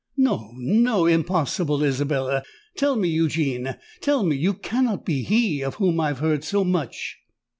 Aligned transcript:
"No—no—impossible, 0.17 1.83
Isabella! 1.83 2.41
Tell 2.75 2.95
me—Eugene—tell 2.95 4.23
me—you 4.23 4.55
cannot 4.55 5.05
be 5.05 5.21
he 5.21 5.61
of 5.61 5.75
whom 5.75 5.99
I 5.99 6.07
have 6.07 6.17
heard 6.17 6.43
so 6.43 6.63
much?" 6.63 7.19